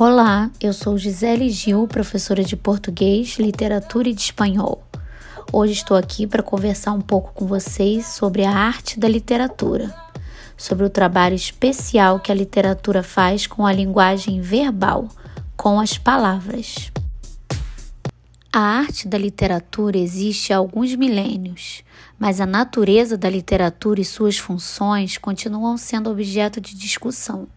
Olá, 0.00 0.48
eu 0.60 0.72
sou 0.72 0.96
Gisele 0.96 1.50
Gil, 1.50 1.88
professora 1.88 2.44
de 2.44 2.54
português, 2.56 3.36
literatura 3.36 4.08
e 4.08 4.14
de 4.14 4.20
espanhol. 4.20 4.86
Hoje 5.52 5.72
estou 5.72 5.96
aqui 5.96 6.24
para 6.24 6.40
conversar 6.40 6.92
um 6.92 7.00
pouco 7.00 7.32
com 7.32 7.48
vocês 7.48 8.06
sobre 8.06 8.44
a 8.44 8.52
arte 8.52 8.96
da 8.96 9.08
literatura, 9.08 9.92
sobre 10.56 10.86
o 10.86 10.88
trabalho 10.88 11.34
especial 11.34 12.20
que 12.20 12.30
a 12.30 12.34
literatura 12.36 13.02
faz 13.02 13.48
com 13.48 13.66
a 13.66 13.72
linguagem 13.72 14.40
verbal, 14.40 15.08
com 15.56 15.80
as 15.80 15.98
palavras. 15.98 16.92
A 18.52 18.60
arte 18.60 19.08
da 19.08 19.18
literatura 19.18 19.98
existe 19.98 20.52
há 20.52 20.58
alguns 20.58 20.94
milênios, 20.94 21.82
mas 22.16 22.40
a 22.40 22.46
natureza 22.46 23.18
da 23.18 23.28
literatura 23.28 24.00
e 24.00 24.04
suas 24.04 24.38
funções 24.38 25.18
continuam 25.18 25.76
sendo 25.76 26.08
objeto 26.08 26.60
de 26.60 26.76
discussão. 26.76 27.48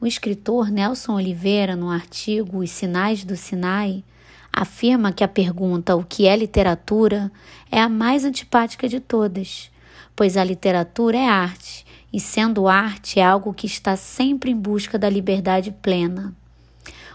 O 0.00 0.06
escritor 0.06 0.70
Nelson 0.70 1.14
Oliveira, 1.14 1.74
no 1.74 1.90
artigo 1.90 2.58
Os 2.58 2.70
Sinais 2.70 3.24
do 3.24 3.36
Sinai, 3.36 4.04
afirma 4.52 5.10
que 5.10 5.24
a 5.24 5.28
pergunta 5.28 5.96
o 5.96 6.04
que 6.04 6.28
é 6.28 6.36
literatura 6.36 7.32
é 7.68 7.80
a 7.80 7.88
mais 7.88 8.24
antipática 8.24 8.88
de 8.88 9.00
todas, 9.00 9.72
pois 10.14 10.36
a 10.36 10.44
literatura 10.44 11.18
é 11.18 11.28
arte, 11.28 11.84
e 12.12 12.20
sendo 12.20 12.68
arte 12.68 13.18
é 13.18 13.24
algo 13.24 13.52
que 13.52 13.66
está 13.66 13.96
sempre 13.96 14.52
em 14.52 14.56
busca 14.56 14.96
da 14.96 15.10
liberdade 15.10 15.72
plena. 15.82 16.32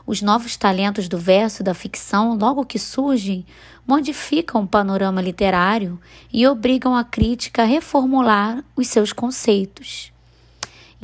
Os 0.05 0.21
novos 0.21 0.57
talentos 0.57 1.07
do 1.07 1.17
verso 1.17 1.61
e 1.61 1.63
da 1.63 1.73
ficção, 1.73 2.37
logo 2.37 2.65
que 2.65 2.77
surgem, 2.77 3.45
modificam 3.87 4.63
o 4.63 4.67
panorama 4.67 5.21
literário 5.21 5.97
e 6.33 6.45
obrigam 6.45 6.93
a 6.93 7.05
crítica 7.05 7.61
a 7.61 7.65
reformular 7.65 8.61
os 8.75 8.87
seus 8.87 9.13
conceitos. 9.13 10.12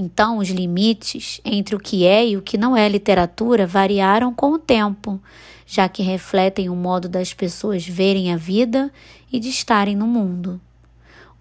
Então, 0.02 0.38
os 0.38 0.48
limites 0.48 1.41
entre 1.44 1.76
o 1.76 1.80
que 1.80 2.05
é 2.05 2.26
e 2.26 2.38
o 2.38 2.41
que 2.41 2.57
não 2.57 2.76
é 2.76 2.88
literatura 2.88 3.68
variaram 3.68 4.34
com 4.34 4.54
o 4.54 4.57
tempo, 4.57 5.20
já 5.65 5.90
que 5.90 6.01
refletem 6.01 6.70
o 6.70 6.76
modo 6.76 7.10
das 7.10 7.34
pessoas 7.34 7.85
verem 7.85 8.32
a 8.32 8.38
vida 8.38 8.90
e 9.29 9.41
de 9.41 9.49
estarem 9.49 9.98
no 9.98 10.07
mundo. 10.07 10.62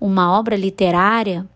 Uma 0.01 0.37
obra 0.37 0.57
literária, 0.57 1.47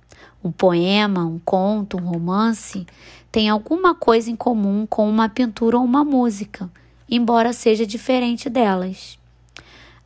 um 0.45 0.53
poema, 0.53 1.27
um 1.27 1.41
conto, 1.41 1.97
um 1.97 2.09
romance, 2.09 2.87
tem 3.33 3.48
alguma 3.48 3.97
coisa 3.97 4.31
em 4.31 4.37
comum 4.37 4.87
com 4.87 5.11
uma 5.11 5.29
pintura 5.29 5.79
ou 5.79 5.85
uma 5.85 6.05
música, 6.05 6.71
embora 7.11 7.53
seja 7.53 7.85
diferente 7.85 8.48
delas. 8.48 9.19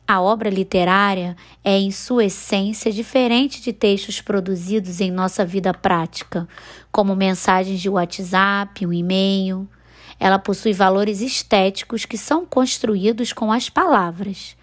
A 0.07 0.21
obra 0.21 0.49
literária 0.49 1.35
é, 1.61 1.77
em 1.77 1.91
sua 1.91 2.25
essência, 2.25 2.93
diferente 2.93 3.61
de 3.61 3.73
textos 3.73 4.21
produzidos 4.21 5.01
em 5.01 5.11
nossa 5.11 5.45
vida 5.45 5.73
prática, 5.73 6.47
como 6.89 7.13
mensagens 7.13 7.81
de 7.81 7.89
WhatsApp, 7.89 8.85
um 8.85 8.93
e-mail. 8.93 9.67
Ela 10.17 10.39
possui 10.39 10.71
valores 10.71 11.19
estéticos 11.19 12.05
que 12.05 12.17
são 12.17 12.45
construídos 12.45 13.33
com 13.33 13.51
as 13.51 13.69
palavras. 13.69 14.55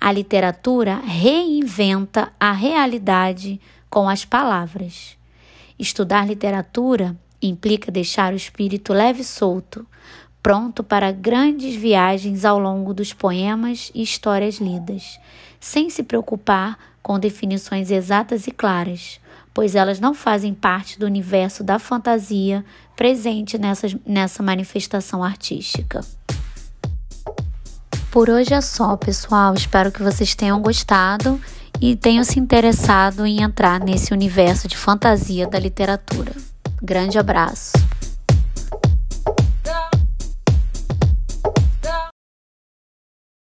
A 0.00 0.12
literatura 0.12 1.00
reinventa 1.04 2.32
a 2.38 2.52
realidade 2.52 3.60
com 3.90 4.08
as 4.08 4.24
palavras. 4.24 5.18
Estudar 5.76 6.28
literatura 6.28 7.16
implica 7.42 7.90
deixar 7.90 8.32
o 8.32 8.36
espírito 8.36 8.92
leve 8.92 9.22
e 9.22 9.24
solto, 9.24 9.84
pronto 10.42 10.82
para 10.82 11.12
grandes 11.12 11.74
viagens 11.76 12.44
ao 12.44 12.58
longo 12.58 12.92
dos 12.92 13.12
poemas 13.12 13.92
e 13.94 14.02
histórias 14.02 14.56
lidas, 14.58 15.20
sem 15.60 15.88
se 15.88 16.02
preocupar 16.02 16.76
com 17.02 17.18
definições 17.18 17.90
exatas 17.90 18.46
e 18.46 18.50
claras, 18.50 19.20
pois 19.54 19.74
elas 19.74 20.00
não 20.00 20.14
fazem 20.14 20.52
parte 20.52 20.98
do 20.98 21.06
universo 21.06 21.62
da 21.62 21.78
fantasia 21.78 22.64
presente 22.96 23.58
nessa, 23.58 24.42
manifestação 24.42 25.22
artística. 25.22 26.00
Por 28.10 28.28
hoje 28.28 28.52
é 28.52 28.60
só, 28.60 28.96
pessoal. 28.96 29.54
Espero 29.54 29.90
que 29.90 30.02
vocês 30.02 30.34
tenham 30.34 30.60
gostado 30.60 31.40
e 31.80 31.96
tenham 31.96 32.22
se 32.24 32.38
interessado 32.38 33.24
em 33.24 33.42
entrar 33.42 33.80
nesse 33.80 34.12
universo 34.12 34.68
de 34.68 34.76
fantasia 34.76 35.46
da 35.46 35.58
literatura. 35.58 36.32
Grande 36.82 37.18
abraço! 37.18 37.72